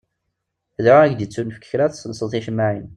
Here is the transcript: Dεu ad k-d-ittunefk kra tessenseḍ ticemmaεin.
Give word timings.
Dεu 0.83 0.97
ad 0.99 1.09
k-d-ittunefk 1.11 1.63
kra 1.69 1.85
tessenseḍ 1.91 2.27
ticemmaεin. 2.31 2.85